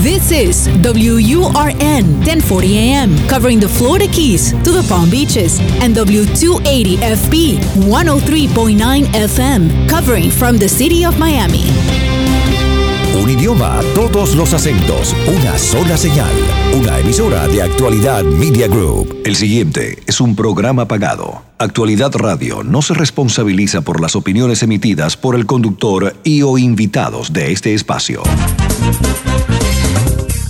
[0.00, 7.58] This is WURN 1040 AM, covering the Florida Keys to the Palm Beaches, and W280FB
[7.86, 11.66] 103.9 FM, covering from the city of Miami.
[13.14, 16.32] Un idioma, todos los acentos, una sola señal.
[16.74, 19.20] Una emisora de Actualidad Media Group.
[19.24, 21.42] El siguiente es un programa pagado.
[21.58, 27.32] Actualidad Radio no se responsabiliza por las opiniones emitidas por el conductor y o invitados
[27.32, 28.22] de este espacio.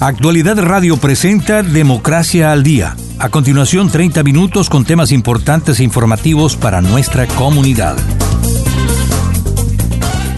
[0.02, 2.96] Actualidad Radio presenta Democracia al Día.
[3.20, 7.96] A continuación, 30 minutos con temas importantes e informativos para nuestra comunidad.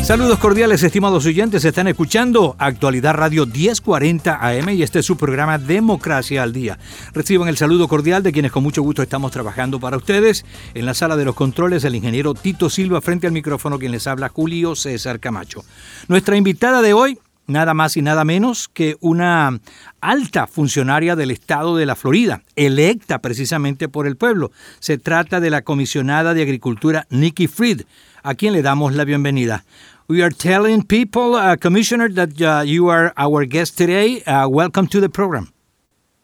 [0.02, 1.64] Saludos cordiales, estimados oyentes.
[1.64, 6.78] Están escuchando Actualidad Radio 1040 AM y este es su programa Democracia al Día.
[7.14, 10.44] Reciban el saludo cordial de quienes con mucho gusto estamos trabajando para ustedes.
[10.74, 14.06] En la sala de los controles, el ingeniero Tito Silva, frente al micrófono, quien les
[14.06, 15.64] habla, Julio César Camacho.
[16.06, 19.60] Nuestra invitada de hoy, nada más y nada menos que una
[20.00, 24.50] alta funcionaria del estado de la Florida, electa precisamente por el pueblo.
[24.80, 27.82] Se trata de la comisionada de Agricultura Nikki Fried,
[28.22, 29.64] a quien le damos la bienvenida.
[30.06, 34.22] We are telling people, uh, Commissioner, that uh, you are our guest today.
[34.26, 35.48] Uh, welcome to the program.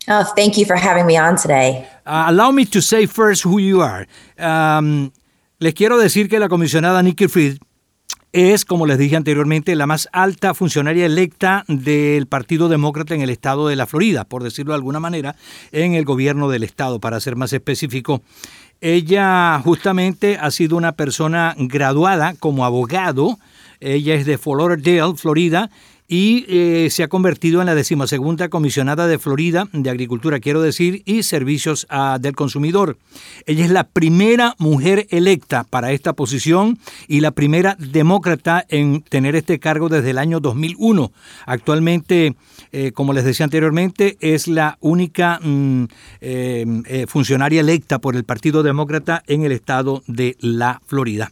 [0.08, 1.86] Oh, thank you for having me on today.
[2.04, 4.06] Uh, allow me to say first who you are.
[4.38, 5.12] Um,
[5.60, 7.58] les quiero decir que la comisionada Nikki Fried
[8.32, 13.30] es, como les dije anteriormente, la más alta funcionaria electa del Partido Demócrata en el
[13.30, 15.36] estado de la Florida, por decirlo de alguna manera,
[15.72, 18.22] en el gobierno del estado, para ser más específico.
[18.80, 23.38] Ella justamente ha sido una persona graduada como abogado
[23.80, 25.70] ella es de Fort Lauderdale, Florida,
[26.10, 31.02] y eh, se ha convertido en la decimosegunda comisionada de Florida de Agricultura, quiero decir,
[31.06, 32.98] y Servicios ah, del Consumidor.
[33.46, 39.36] Ella es la primera mujer electa para esta posición y la primera demócrata en tener
[39.36, 41.12] este cargo desde el año 2001.
[41.46, 42.34] Actualmente,
[42.72, 45.84] eh, como les decía anteriormente, es la única mm,
[46.22, 51.30] eh, funcionaria electa por el Partido Demócrata en el estado de la Florida.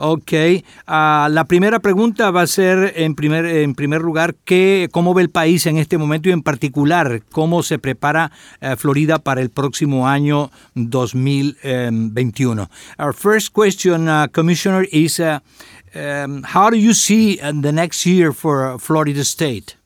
[0.00, 5.12] Ok, uh, la primera pregunta va a ser en primer, en primer lugar, ¿qué, ¿cómo
[5.12, 8.30] ve el país en este momento y en particular cómo se prepara
[8.62, 12.70] uh, Florida para el próximo año 2021?
[13.00, 18.32] Our first question, uh, Commissioner, is um, how do you see uh, the next year
[18.32, 19.77] for Florida State?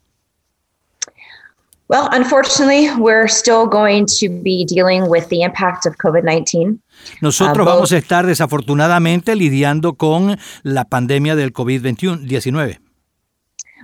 [1.92, 6.80] Well, unfortunately, we're still going to be dealing with the impact of COVID 19.
[7.20, 12.78] Nosotros uh, vamos a estar desafortunadamente lidiando con la pandemia del COVID-19.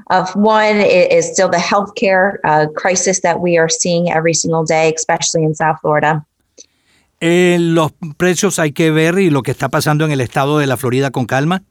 [0.07, 4.91] Of one is still the healthcare uh, crisis that we are seeing every single day,
[4.97, 6.25] especially in South Florida.
[7.21, 10.67] Eh, los precios hay que ver y lo que está pasando en el estado de
[10.67, 11.63] la Florida con calma.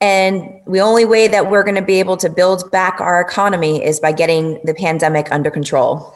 [0.00, 3.82] And the only way that we're going to be able to build back our economy
[3.82, 6.12] is by getting the pandemic under control.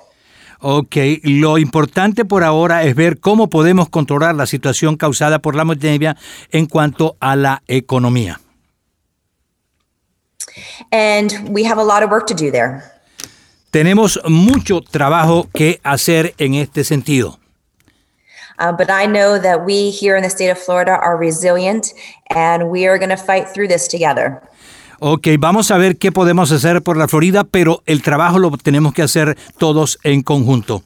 [0.60, 5.64] Ok, lo importante por ahora es ver cómo podemos controlar la situación causada por la
[5.64, 6.16] pandemia
[6.50, 8.40] en cuanto a la economía.
[10.90, 12.82] And we have a lot of work to do there.
[13.70, 17.38] Tenemos mucho trabajo que hacer en este sentido.
[18.58, 21.92] Uh, but I know that we here in the state of Florida are resilient
[22.34, 24.40] and we are going to fight through this together.
[25.00, 28.92] Ok, vamos a ver qué podemos hacer por la Florida, pero el trabajo lo tenemos
[28.92, 30.82] que hacer todos en conjunto.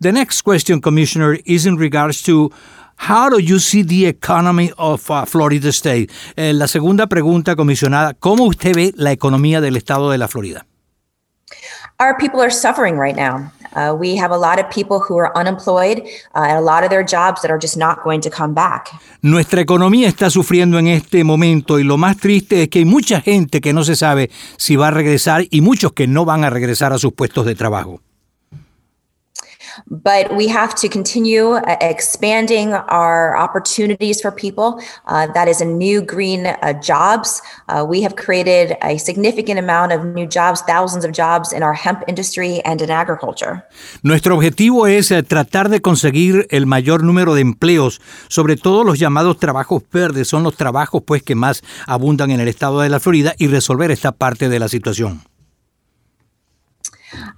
[0.00, 2.52] The next question, Commissioner, is in regards to
[2.98, 6.08] How do you see the economy of uh, Florida State?
[6.36, 10.64] Eh, la segunda pregunta, comisionada, ¿cómo usted ve la economía del estado de la Florida?
[11.98, 13.50] Our people are suffering right now.
[13.74, 16.02] Uh, we have a lot of people who are unemployed
[16.34, 18.90] uh, and a lot of their jobs that are just not going to come back.
[19.22, 23.22] Nuestra economía está sufriendo en este momento y lo más triste es que hay mucha
[23.22, 26.50] gente que no se sabe si va a regresar y muchos que no van a
[26.50, 28.00] regresar a sus puestos de trabajo.
[29.88, 34.80] But we have to continue uh, expanding our opportunities for people.
[35.06, 37.42] Uh, that is a new green uh, jobs.
[37.68, 41.74] Uh, we have created a significant amount of new jobs, thousands of jobs in our
[41.74, 43.64] hemp industry and in agriculture.
[44.02, 48.98] Nuestro objetivo es eh, tratar de conseguir el mayor número de empleos, sobre todo los
[48.98, 53.00] llamados trabajos verdes, son los trabajos pues que más abundan en el estado de la
[53.00, 55.22] Florida y resolver esta parte de la situación.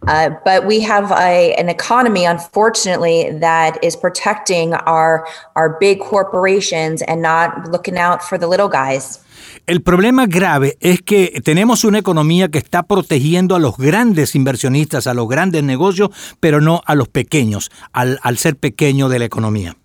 [0.09, 7.03] Uh, but we have a, an economy, unfortunately, that is protecting our, our big corporations
[7.03, 9.21] and not looking out for the little guys.
[9.67, 15.07] El problema grave es que tenemos una economía que está protegiendo a los grandes inversionistas,
[15.07, 16.09] a los grandes negocios,
[16.41, 19.77] pero no a los pequeños, al, al ser pequeño de la economía.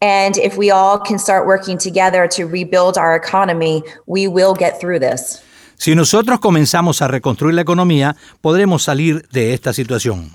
[0.00, 4.80] And if we all can start working together to rebuild our economy, we will get
[4.80, 5.40] through this.
[5.82, 10.30] Si nosotros comenzamos a reconstruir la economía, podremos salir de esta situación.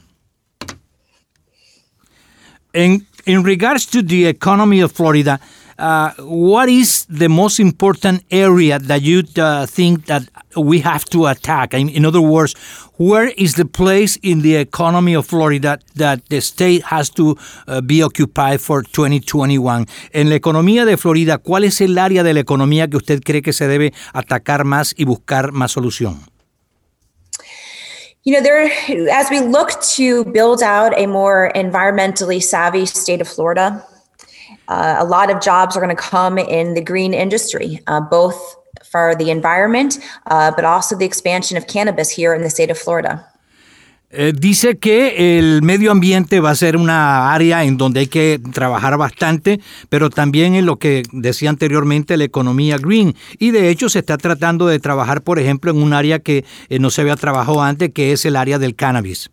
[2.73, 5.39] In, in regards to the economy of Florida,
[5.77, 10.23] uh, what is the most important area that you uh, think that
[10.55, 11.73] we have to attack?
[11.73, 12.55] In, in other words,
[12.97, 17.37] where is the place in the economy of Florida that the state has to
[17.67, 19.85] uh, be occupied for 2021?
[20.13, 23.41] En la economía de Florida, ¿cuál es el área de la economía que usted cree
[23.41, 26.21] que se debe atacar más y buscar más solución?
[28.23, 28.69] You know, there,
[29.09, 33.85] as we look to build out a more environmentally savvy state of Florida,
[34.67, 38.55] uh, a lot of jobs are going to come in the green industry, uh, both
[38.83, 42.77] for the environment, uh, but also the expansion of cannabis here in the state of
[42.77, 43.27] Florida.
[44.09, 48.39] Eh, dice que el medio ambiente va a ser una área en donde hay que
[48.53, 49.59] trabajar bastante,
[49.89, 53.15] pero también en lo que decía anteriormente la economía green.
[53.37, 56.79] Y de hecho se está tratando de trabajar, por ejemplo, en un área que eh,
[56.79, 59.29] no se había trabajado antes, que es el área del cannabis.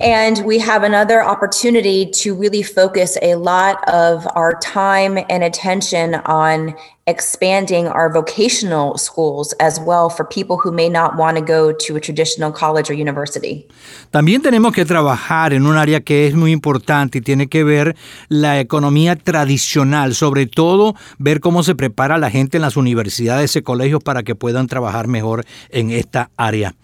[0.00, 6.14] And we have another opportunity to really focus a lot of our time and attention
[6.26, 6.74] on
[7.08, 11.96] expanding our vocational schools as well for people who may not want to go to
[11.96, 13.66] a traditional college or university.
[14.10, 17.96] También tenemos que trabajar en un área que es muy importante y tiene que ver
[18.28, 23.62] la economía tradicional, sobre todo ver cómo se prepara la gente en las universidades y
[23.62, 26.74] colegios para que puedan trabajar mejor en esta área.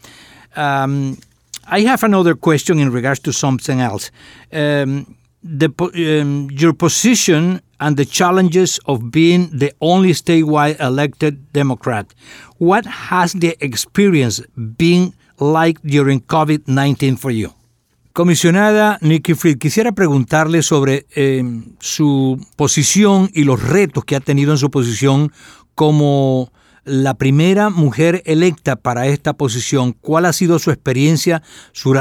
[0.56, 1.16] Um,
[1.66, 4.10] I have another question in regards to something else.
[4.52, 5.70] Um, the,
[6.22, 12.14] um, your position and the challenges of being the only statewide elected Democrat.
[12.58, 17.52] What has the experience been like during COVID 19 for you?
[18.14, 21.42] Comisionada Nikki Fried, quisiera preguntarle sobre eh,
[21.80, 25.32] su posición y los retos que ha tenido en su posición
[25.74, 26.52] como
[26.84, 29.92] la primera mujer electa para esta posición.
[29.92, 31.42] ¿Cuál ha sido su experiencia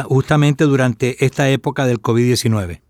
[0.10, 2.82] justamente durante esta época del COVID-19?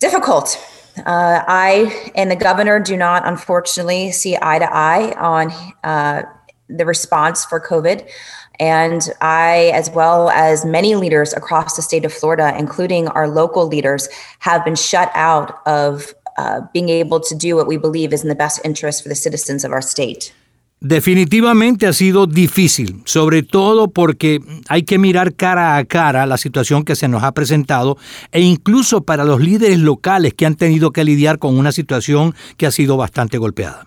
[0.00, 0.58] Difficult.
[0.98, 5.50] Uh, I and the governor do not, unfortunately, see eye to eye on
[5.82, 6.22] uh,
[6.68, 8.08] the response for COVID.
[8.60, 13.66] And I, as well as many leaders across the state of Florida, including our local
[13.66, 14.08] leaders,
[14.40, 18.28] have been shut out of uh, being able to do what we believe is in
[18.28, 20.32] the best interest for the citizens of our state.
[20.84, 26.84] Definitivamente ha sido difícil, sobre todo porque hay que mirar cara a cara la situación
[26.84, 27.96] que se nos ha presentado
[28.32, 32.66] e incluso para los líderes locales que han tenido que lidiar con una situación que
[32.66, 33.86] ha sido bastante golpeada.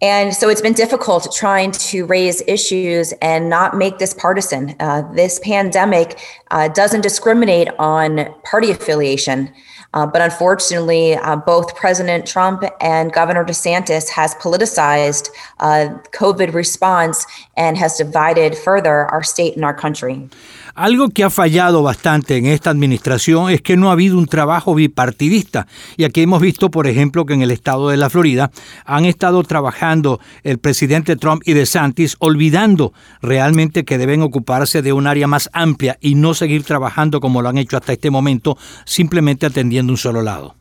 [0.00, 4.74] And so it's been difficult trying to raise issues and not make this partisan.
[4.80, 6.18] Uh, this pandemic
[6.50, 9.52] uh, doesn't discriminate on party affiliation.
[9.96, 17.26] Uh, but unfortunately, uh, both President Trump and Governor DeSantis has politicized uh, COVID response
[17.56, 20.28] and has divided further our state and our country.
[20.76, 24.74] Algo que ha fallado bastante en esta administración es que no ha habido un trabajo
[24.74, 25.66] bipartidista.
[25.96, 28.50] Y aquí hemos visto, por ejemplo, que en el estado de la Florida
[28.84, 32.92] han estado trabajando el presidente Trump y DeSantis, olvidando
[33.22, 37.48] realmente que deben ocuparse de un área más amplia y no seguir trabajando como lo
[37.48, 40.56] han hecho hasta este momento, simplemente atendiendo un solo lado.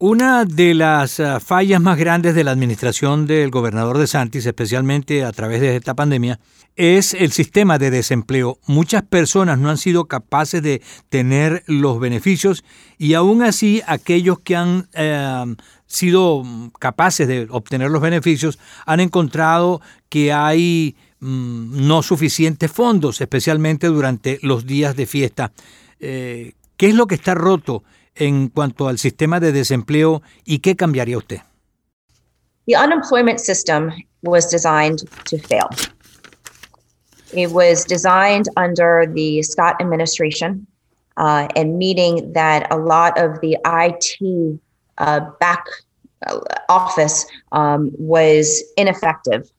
[0.00, 5.24] Una de las uh, fallas más grandes de la administración del gobernador de Santis, especialmente
[5.24, 6.38] a través de esta pandemia,
[6.78, 8.58] es el sistema de desempleo.
[8.66, 12.64] Muchas personas no han sido capaces de tener los beneficios
[12.96, 15.56] y aún así aquellos que han eh,
[15.86, 16.44] sido
[16.78, 24.38] capaces de obtener los beneficios han encontrado que hay mm, no suficientes fondos, especialmente durante
[24.42, 25.52] los días de fiesta.
[25.98, 27.82] Eh, ¿Qué es lo que está roto?
[28.18, 31.40] en cuanto al sistema de desempleo y qué cambiaría usted?
[32.66, 33.92] The unemployment system
[34.22, 35.68] was designed to fail.
[37.32, 40.66] It was designed under the Scott administration
[41.16, 44.60] uh, and meaning that a lot of the IT
[44.98, 45.64] uh, back
[46.26, 49.50] uh, office um, was ineffective.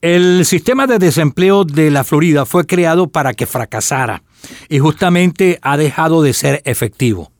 [0.00, 4.22] El sistema de desempleo de la Florida fue creado para que fracasara
[4.68, 7.30] y justamente ha dejado de ser efectivo.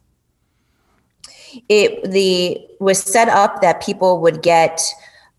[1.69, 4.83] it the was set up that people would get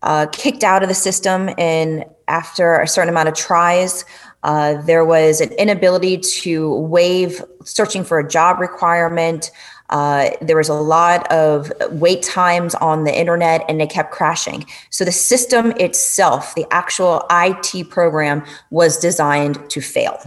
[0.02, 4.04] uh, kicked out of the system and after a certain amount of tries
[4.46, 9.50] uh, there was an inability to waive searching for a job requirement.
[9.90, 14.64] Uh, there was a lot of wait times on the internet and it kept crashing.
[14.90, 20.20] So the system itself the actual it program was designed to fail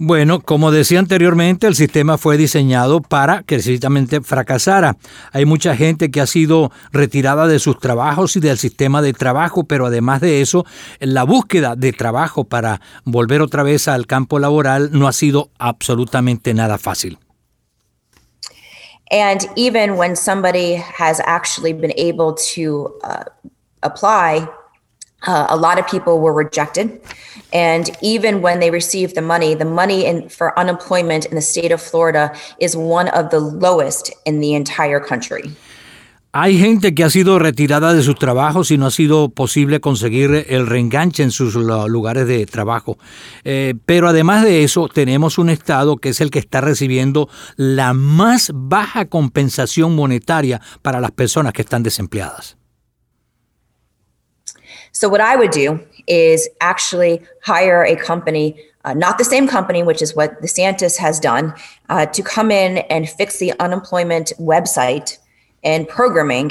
[0.00, 4.96] Bueno, como decía anteriormente, el sistema fue diseñado para que precisamente fracasara.
[5.32, 9.64] Hay mucha gente que ha sido retirada de sus trabajos y del sistema de trabajo,
[9.64, 10.64] pero además de eso,
[11.00, 16.54] la búsqueda de trabajo para volver otra vez al campo laboral no ha sido absolutamente
[16.54, 17.18] nada fácil.
[19.10, 23.24] And even when somebody has actually been able to uh,
[23.82, 24.46] apply,
[25.26, 27.00] uh, a lot of people were rejected.
[27.52, 31.72] And even when they received the money, the money in, for unemployment in the state
[31.72, 35.50] of Florida is one of the lowest in the entire country.
[36.32, 40.44] Hay gente que ha sido retirada de sus trabajos y no ha sido posible conseguir
[40.50, 42.98] el reenganche en sus lugares de trabajo.
[43.44, 47.94] Eh, pero además de eso, tenemos un Estado que es el que está recibiendo la
[47.94, 52.57] más baja compensación monetaria para las personas que están desempleadas.
[54.98, 55.78] So what I would do
[56.08, 60.96] is actually hire a company, uh, not the same company, which is what the DeSantis
[60.96, 61.54] has done,
[61.88, 65.18] uh, to come in and fix the unemployment website
[65.62, 66.50] and programming,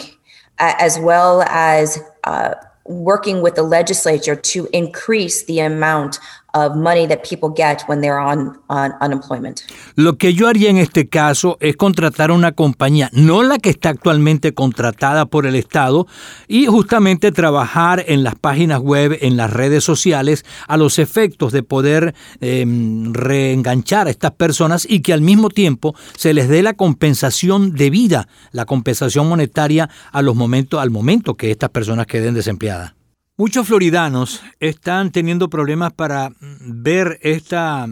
[0.59, 2.53] uh, as well as uh,
[2.85, 6.17] working with the legislature to increase the amount
[6.57, 9.61] of money that people get when they're on, on unemployment.
[9.95, 13.89] Lo que yo haría en este caso es contratar una compañía, no la que está
[13.89, 16.07] actualmente contratada por el Estado,
[16.47, 21.63] y justamente trabajar en las páginas web, en las redes sociales, a los efectos de
[21.63, 22.65] poder eh,
[23.11, 28.27] reenganchar a estas personas y que al mismo tiempo se les dé la compensación debida,
[28.51, 32.96] la compensación monetaria a los momentos, al momento que estas personas queden desempleadas.
[33.39, 37.87] Muchos floridanos están teniendo problemas para ver esta,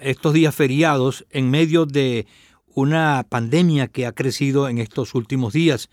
[0.00, 2.26] estos días feriados en medio de
[2.68, 5.90] una pandemia que ha crecido en estos últimos días.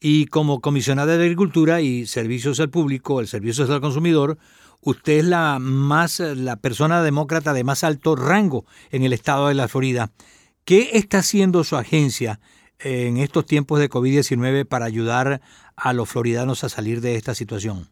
[0.00, 4.38] Y como comisionada de Agricultura y Servicios al Público, el Servicio al Consumidor,
[4.80, 9.54] usted es la más la persona demócrata de más alto rango en el estado de
[9.54, 10.10] la Florida.
[10.64, 12.40] ¿Qué está haciendo su agencia
[12.80, 15.40] en estos tiempos de COVID-19 para ayudar
[15.76, 17.91] a los floridanos a salir de esta situación?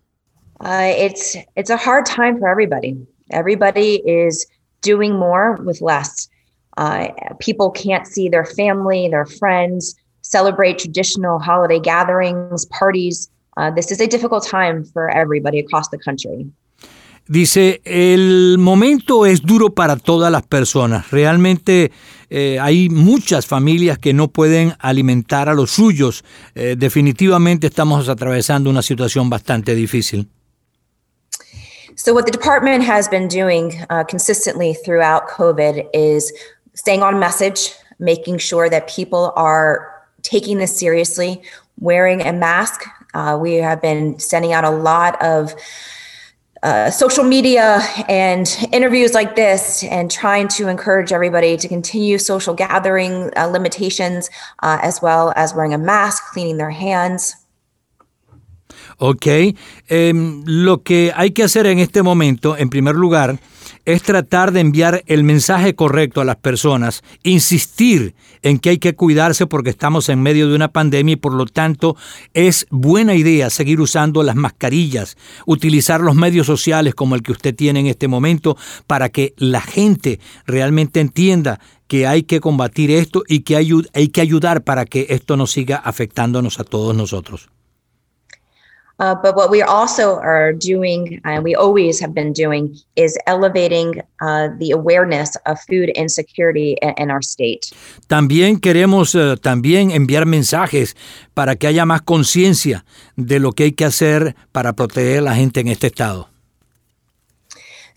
[0.60, 2.96] Uh, it's it's a hard time for everybody.
[3.30, 4.46] Everybody is
[4.82, 6.28] doing more with less.
[6.76, 13.30] Uh, people can't see their family, their friends, celebrate traditional holiday gatherings, parties.
[13.56, 16.46] Uh, this is a difficult time for everybody across the country.
[17.26, 21.10] Dice, el momento es duro para todas las personas.
[21.12, 21.92] Realmente
[22.28, 26.24] eh, hay muchas familias que no pueden alimentar a los suyos.
[26.56, 30.28] Eh, definitivamente estamos atravesando una situación bastante difícil.
[31.96, 36.32] So, what the department has been doing uh, consistently throughout COVID is
[36.74, 41.42] staying on message, making sure that people are taking this seriously,
[41.78, 42.84] wearing a mask.
[43.14, 45.54] Uh, we have been sending out a lot of
[46.62, 52.54] uh, social media and interviews like this and trying to encourage everybody to continue social
[52.54, 54.28] gathering uh, limitations
[54.62, 57.34] uh, as well as wearing a mask, cleaning their hands.
[59.02, 59.26] Ok,
[59.88, 63.40] em, lo que hay que hacer en este momento, en primer lugar,
[63.86, 68.94] es tratar de enviar el mensaje correcto a las personas, insistir en que hay que
[68.94, 71.96] cuidarse porque estamos en medio de una pandemia y por lo tanto
[72.34, 75.16] es buena idea seguir usando las mascarillas,
[75.46, 79.62] utilizar los medios sociales como el que usted tiene en este momento para que la
[79.62, 84.84] gente realmente entienda que hay que combatir esto y que hay, hay que ayudar para
[84.84, 87.48] que esto no siga afectándonos a todos nosotros.
[89.00, 94.02] Uh, but what we also are doing, and we always have been doing, is elevating
[94.20, 97.72] uh, the awareness of food insecurity in, in our state.
[98.08, 100.96] También queremos uh, también enviar mensajes
[101.32, 102.84] para que haya más conciencia
[103.16, 106.28] de lo que hay que hacer para proteger a la gente en este estado.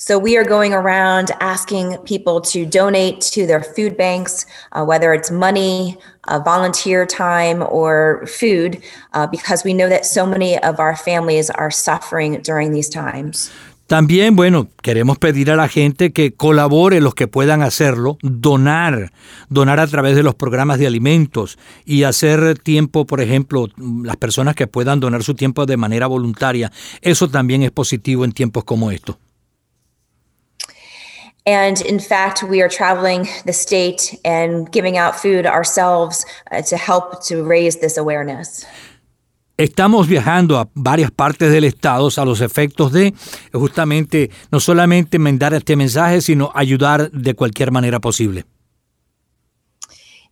[0.06, 5.14] So we are going around asking people to donate to their food banks, uh, whether
[5.14, 8.84] it's money, uh, volunteer time, or food,
[9.14, 13.50] uh, because we know that so many of our families are suffering during these times.
[13.88, 19.14] También, bueno, queremos pedir a la gente que colabore los que puedan hacerlo, donar,
[19.48, 24.56] donar a través de los programas de alimentos y hacer tiempo, por ejemplo, las personas
[24.56, 26.74] que puedan donar su tiempo de manera voluntaria.
[27.02, 29.16] Eso también es positivo en tiempos como estos.
[31.46, 36.78] And in fact, we are traveling the state and giving out food ourselves uh, to
[36.78, 38.66] help to raise this awareness.
[39.58, 43.14] Estamos viajando a varias partes del estado a los efectos de
[43.52, 48.46] justamente no solamente mandar este mensaje, sino ayudar de cualquier manera posible.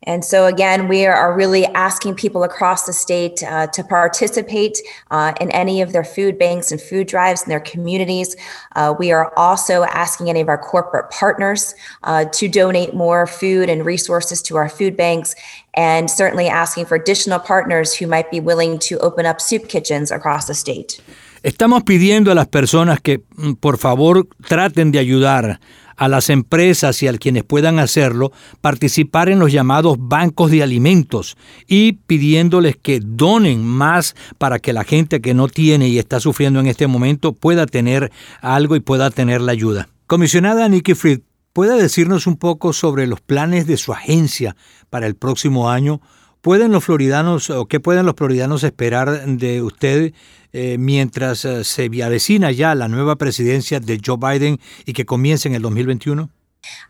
[0.04, 4.80] And so, again, we are really asking people across the state uh, to participate
[5.12, 8.36] uh, in any of their food banks and food drives in their communities.
[8.76, 13.70] Uh, we are also asking any of our corporate partners uh, to donate more food
[13.70, 15.36] and resources to our food banks,
[15.76, 20.10] and certainly asking for additional partners who might be willing to open up soup kitchens
[20.10, 21.00] across the state.
[21.44, 25.60] Estamos pidiendo a las personas que mm, por favor traten de ayudar
[25.98, 28.32] a las empresas y a quienes puedan hacerlo
[28.62, 34.84] participar en los llamados bancos de alimentos y pidiéndoles que donen más para que la
[34.84, 39.10] gente que no tiene y está sufriendo en este momento pueda tener algo y pueda
[39.10, 39.90] tener la ayuda.
[40.06, 41.22] Comisionada Nikki Fried,
[41.54, 44.56] ¿puede decirnos un poco sobre los planes de su agencia
[44.92, 46.02] para el próximo año?
[46.42, 50.14] ¿Pueden los floridanos o qué pueden los floridanos esperar de usted
[50.54, 55.48] eh, mientras eh, se avecina ya la nueva presidencia de Joe Biden y que comience
[55.48, 56.30] en el 2021?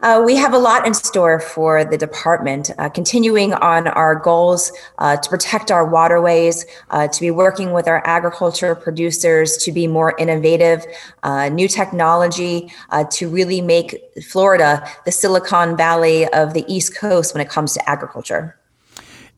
[0.02, 4.72] Uh, we have a lot in store for the department, uh, continuing on our goals
[5.00, 9.88] uh, to protect our waterways, uh, to be working with our agriculture producers to be
[9.88, 10.86] more innovative,
[11.24, 17.34] uh, new technology uh, to really make Florida the Silicon Valley of the East Coast
[17.34, 18.58] when it comes to agriculture.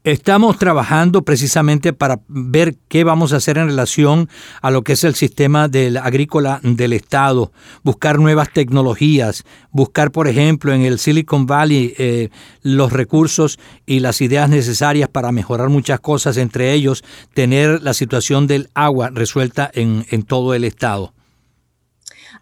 [0.04, 4.28] Estamos trabajando precisamente para ver qué vamos a hacer en relación
[4.62, 10.28] a lo que es el sistema del agrícola del Estado, buscar nuevas tecnologías, buscar, por
[10.28, 12.30] ejemplo, en el Silicon Valley eh,
[12.64, 17.02] los recursos y las ideas necesarias para mejorar muchas cosas, entre ellos
[17.34, 21.14] tener la situación del agua resuelta en, todo el Estado.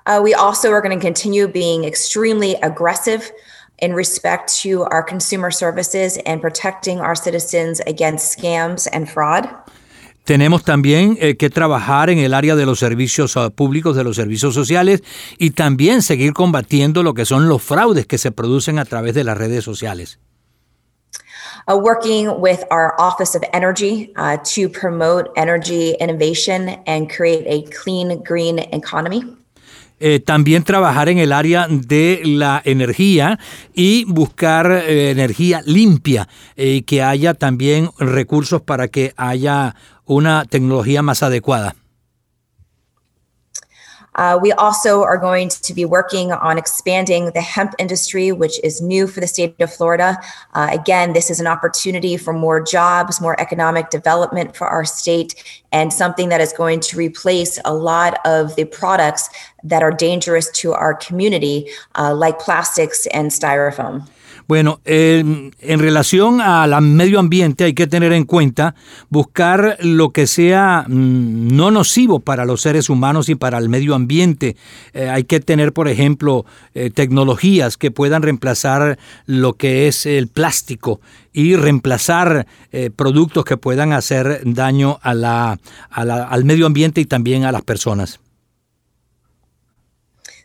[0.07, 3.31] Uh, we also are going to continue being extremely aggressive
[3.81, 9.49] in respect to our consumer services and protecting our citizens against scams and fraud.
[10.23, 14.15] Tenemos también eh, que trabajar en el área de los servicios uh, públicos, de los
[14.15, 15.01] servicios sociales
[15.39, 19.23] y también seguir combatiendo lo que son los fraudes que se producen a través de
[19.23, 20.19] las redes sociales.
[21.67, 27.63] Uh, working with our Office of Energy uh, to promote energy innovation and create a
[27.69, 29.23] clean, green economy.
[30.03, 33.37] Eh, también trabajar en el área de la energía
[33.75, 36.27] y buscar eh, energía limpia
[36.57, 41.75] y eh, que haya también recursos para que haya una tecnología más adecuada.
[44.15, 48.81] Uh, we also are going to be working on expanding the hemp industry, which is
[48.81, 50.17] new for the state of Florida.
[50.53, 55.61] Uh, again, this is an opportunity for more jobs, more economic development for our state,
[55.71, 59.29] and something that is going to replace a lot of the products
[59.63, 64.07] that are dangerous to our community, uh, like plastics and styrofoam.
[64.51, 68.75] Bueno, en relación al medio ambiente hay que tener en cuenta
[69.09, 73.95] buscar lo que sea mm, no nocivo para los seres humanos y para el medio
[73.95, 74.57] ambiente.
[74.91, 80.27] Eh, hay que tener, por ejemplo, eh, tecnologías que puedan reemplazar lo que es el
[80.27, 80.99] plástico
[81.31, 85.59] y reemplazar eh, productos que puedan hacer daño a la,
[85.91, 88.19] al medio ambiente y también a las personas.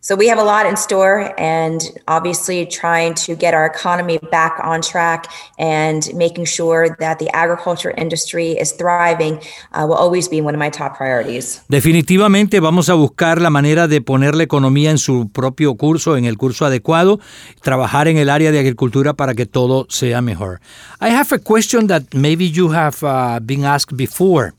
[0.06, 4.60] So we have a lot in store and obviously trying to get our economy back
[4.62, 5.26] on track
[5.58, 9.40] and making sure that the agriculture industry is thriving
[9.72, 11.60] uh, will always be one of my top priorities.
[11.68, 16.24] Definitivamente vamos a buscar la manera de poner la economía en su propio curso, en
[16.24, 17.18] el curso adecuado,
[17.60, 20.60] trabajar en el área de agricultura para que todo sea mejor.
[21.00, 24.54] I have a question that maybe you have uh, been asked before.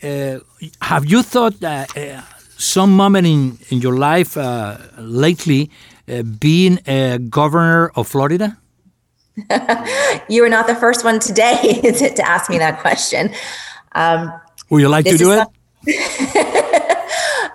[0.00, 0.38] Uh,
[0.80, 1.84] have you thought uh,
[2.58, 5.70] some moment in, in your life uh, lately
[6.08, 8.58] uh, being a governor of Florida?
[10.28, 13.30] you were not the first one today to, ask me that question.
[13.92, 14.32] Um,
[14.70, 16.64] Would you like to do it?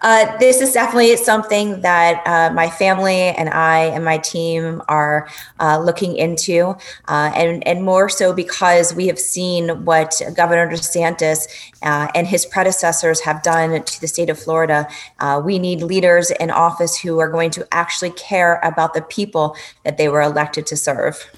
[0.04, 5.30] Uh, this is definitely something that uh, my family and I and my team are
[5.62, 6.76] uh, looking into,
[7.08, 11.48] uh, and and more so because we have seen what Governor DeSantis
[11.84, 14.90] uh, and his predecessors have done to the state of Florida.
[15.20, 19.56] Uh, we need leaders in office who are going to actually care about the people
[19.86, 21.32] that they were elected to serve.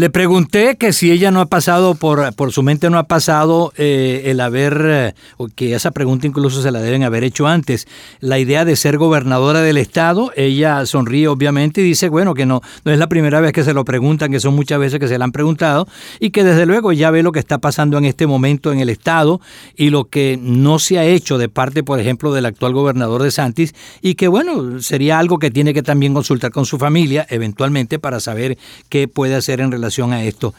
[0.00, 3.74] Le pregunté que si ella no ha pasado por, por su mente, no ha pasado
[3.76, 7.86] eh, el haber, eh, o que esa pregunta incluso se la deben haber hecho antes,
[8.18, 10.32] la idea de ser gobernadora del estado.
[10.36, 13.74] Ella sonríe obviamente y dice, bueno, que no, no es la primera vez que se
[13.74, 15.86] lo preguntan, que son muchas veces que se la han preguntado
[16.18, 18.88] y que desde luego ya ve lo que está pasando en este momento en el
[18.88, 19.42] estado
[19.76, 23.30] y lo que no se ha hecho de parte, por ejemplo, del actual gobernador de
[23.30, 27.98] Santis y que bueno, sería algo que tiene que también consultar con su familia eventualmente
[27.98, 28.56] para saber
[28.88, 30.54] qué puede hacer en relación relación a esto.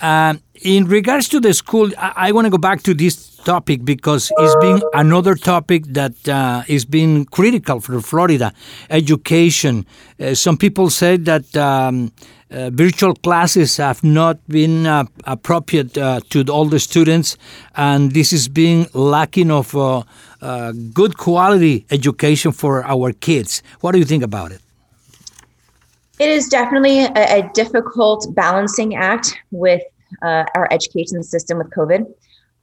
[0.00, 3.84] Uh, in regards to the school, I, I want to go back to this topic
[3.84, 8.52] because it's been another topic that uh, is being critical for Florida
[8.90, 9.86] education.
[10.20, 12.12] Uh, some people say that um,
[12.50, 17.36] uh, virtual classes have not been uh, appropriate uh, to all the students,
[17.76, 19.72] and this is being lacking of
[20.94, 23.62] good quality education for our kids.
[23.80, 24.60] What do you think about it?
[26.18, 29.82] It is definitely a, a difficult balancing act with
[30.22, 32.06] uh, our education system with COVID.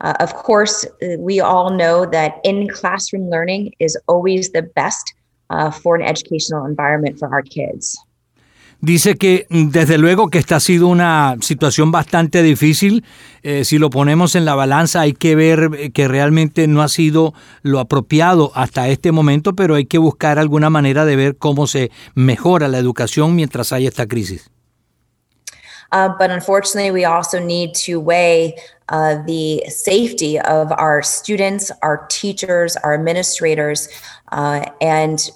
[0.01, 0.85] of course,
[1.19, 5.13] we all know that in classroom learning is always the best
[5.81, 7.97] for an educational environment for our kids.
[8.85, 13.03] Dice que mm, desde luego que esta ha sido una situación bastante difícil.
[13.41, 16.87] Eh, si lo ponemos en la balanza hay que ver eh, que realmente no ha
[16.87, 21.65] sido lo apropiado hasta este momento, pero hay que buscar alguna manera de ver cómo
[21.65, 24.51] se mejora la educación mientras hay esta crisis.
[25.91, 28.53] Uh, but unfortunately, we also need to weigh
[28.89, 33.89] uh, the safety of our students, our teachers, our administrators,
[34.31, 35.31] uh, and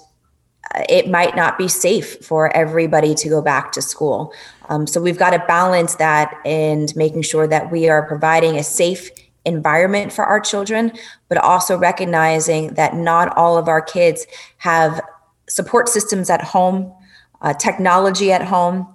[0.88, 4.32] it might not be safe for everybody to go back to school.
[4.68, 8.62] Um, so we've got to balance that and making sure that we are providing a
[8.62, 9.10] safe
[9.44, 10.92] environment for our children,
[11.28, 14.26] but also recognizing that not all of our kids
[14.58, 15.00] have
[15.48, 16.92] support systems at home,
[17.42, 18.86] uh, technology at home,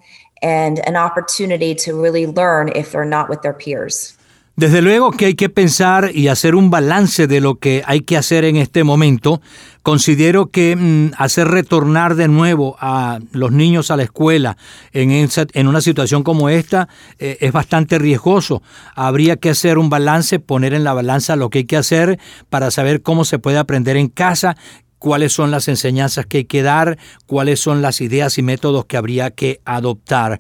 [0.42, 4.15] and an opportunity to really learn if they're not with their peers.
[4.58, 8.16] Desde luego que hay que pensar y hacer un balance de lo que hay que
[8.16, 9.42] hacer en este momento.
[9.84, 14.56] Considero que mm, hacer retornar de nuevo a los niños a la escuela
[14.94, 16.88] en, en una situación como esta
[17.20, 18.64] eh, es bastante riesgoso.
[18.96, 22.18] Habría que hacer un balance, poner en la balanza lo que hay que hacer
[22.50, 24.56] para saber cómo se puede aprender en casa,
[25.00, 28.96] cuáles son las enseñanzas que hay que dar, cuáles son las ideas y métodos que
[28.96, 30.40] habría que adoptar.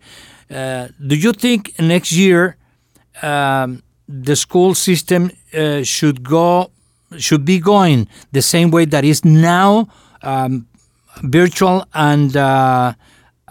[0.49, 2.55] Uh, do you think next year
[3.21, 6.71] um, the school system uh, should go
[7.17, 9.87] should be going the same way that is now,
[10.21, 10.67] um,
[11.23, 12.93] virtual and uh,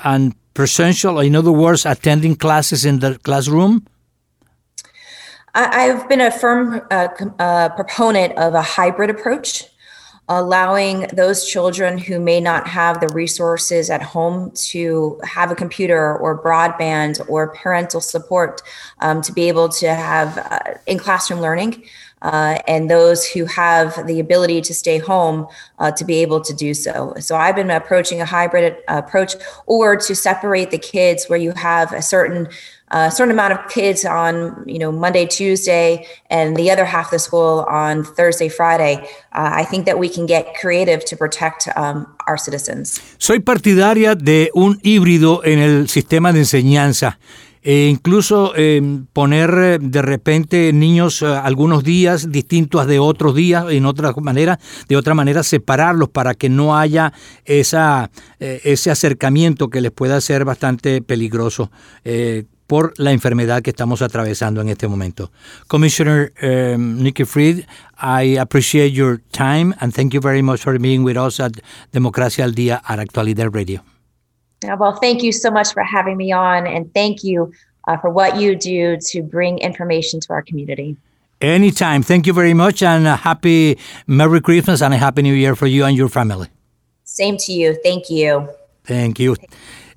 [0.05, 1.21] and presential.
[1.21, 3.87] In other words, attending classes in the classroom.
[5.57, 9.65] I've been a firm uh, uh, proponent of a hybrid approach
[10.29, 16.17] allowing those children who may not have the resources at home to have a computer
[16.17, 18.63] or broadband or parental support
[19.01, 21.85] um, to be able to have uh, in classroom learning.
[22.25, 25.47] Uh, and those who have the ability to stay home
[25.79, 27.13] uh, to be able to do so.
[27.21, 29.35] So I've been approaching a hybrid approach
[29.67, 32.49] or to separate the kids where you have a certain
[32.91, 37.11] a certain amount of kids on you know Monday, Tuesday, and the other half of
[37.13, 38.97] the school on Thursday, Friday.
[39.33, 43.01] Uh, I think that we can get creative to protect um, our citizens.
[43.19, 47.19] Soy partidaria de un híbrido en el sistema de enseñanza.
[47.65, 48.83] E incluso eh,
[49.15, 54.97] poner de repente niños eh, algunos días distintos de otros días, en otra manera, de
[54.97, 57.15] otra manera separarlos para que no haya
[57.47, 61.71] esa, eh, ese acercamiento que les pueda ser bastante peligroso.
[62.05, 65.31] Eh, por la enfermedad que estamos atravesando en este momento.
[65.69, 67.67] Commissioner um, Nikki Fried,
[67.99, 71.53] I appreciate your time and thank you very much for being with us at
[71.93, 73.94] Democracia al Día at Actualidad Radio.
[74.79, 77.53] Well, thank you so much for having me on and thank you
[77.87, 80.97] uh, for what you do to bring information to our community.
[81.41, 82.03] Anytime.
[82.03, 85.67] Thank you very much and a happy Merry Christmas and a Happy New Year for
[85.67, 86.49] you and your family.
[87.05, 87.75] Same to you.
[87.83, 88.49] Thank you.
[88.85, 89.37] Thank you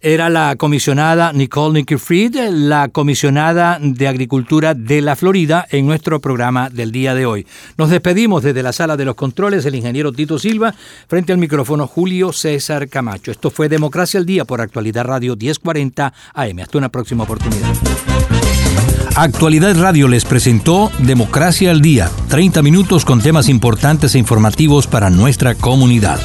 [0.02, 6.20] era la comisionada Nicole Nicky Fried, la comisionada de Agricultura de la Florida en nuestro
[6.20, 7.48] programa del día de hoy.
[7.78, 10.74] Nos despedimos desde la sala de los controles, el ingeniero Tito Silva,
[11.08, 13.32] frente al micrófono Julio César Camacho.
[13.32, 16.60] Esto fue Democracia al Día por Actualidad Radio 1040 AM.
[16.60, 17.74] Hasta una próxima oportunidad.
[19.16, 25.10] Actualidad Radio les presentó Democracia al Día, 30 minutos con temas importantes e informativos para
[25.10, 26.20] nuestra comunidad.